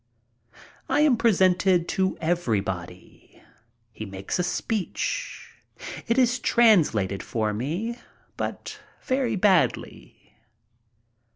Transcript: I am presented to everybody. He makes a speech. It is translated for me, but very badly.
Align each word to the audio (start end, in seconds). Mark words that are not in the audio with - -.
I 0.89 1.01
am 1.01 1.15
presented 1.15 1.87
to 1.89 2.17
everybody. 2.19 3.39
He 3.91 4.03
makes 4.03 4.39
a 4.39 4.43
speech. 4.43 5.51
It 6.07 6.17
is 6.17 6.39
translated 6.39 7.21
for 7.21 7.53
me, 7.53 7.99
but 8.35 8.79
very 9.03 9.35
badly. 9.35 10.37